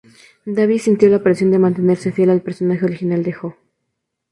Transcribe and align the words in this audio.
Davies 0.47 0.81
sintió 0.81 1.09
la 1.09 1.21
presión 1.21 1.51
de 1.51 1.59
mantenerse 1.59 2.11
fiel 2.11 2.31
al 2.31 2.41
personaje 2.41 2.83
original 2.85 3.21
de 3.21 3.33
Jo. 3.33 3.55